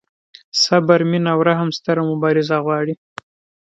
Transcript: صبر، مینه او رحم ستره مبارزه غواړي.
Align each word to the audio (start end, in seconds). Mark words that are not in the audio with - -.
صبر، 0.63 0.99
مینه 1.09 1.29
او 1.35 1.39
رحم 1.47 1.69
ستره 1.77 2.01
مبارزه 2.11 2.57
غواړي. 2.65 2.93